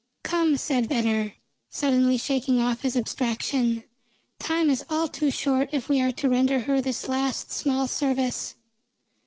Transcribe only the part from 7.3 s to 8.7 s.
small service."